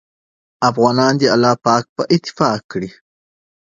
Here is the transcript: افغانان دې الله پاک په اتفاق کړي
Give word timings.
افغانان 0.69 1.13
دې 1.21 1.27
الله 1.35 1.53
پاک 1.65 1.83
په 1.95 2.03
اتفاق 2.15 2.59
کړي 2.71 2.89